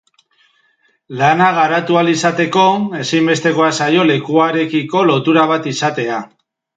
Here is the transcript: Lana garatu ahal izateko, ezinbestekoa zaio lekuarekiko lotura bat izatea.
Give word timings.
Lana 1.17 1.49
garatu 1.57 1.99
ahal 1.99 2.07
izateko, 2.13 2.63
ezinbestekoa 3.01 3.67
zaio 3.81 4.07
lekuarekiko 4.13 5.05
lotura 5.11 5.45
bat 5.53 5.69
izatea. 5.73 6.19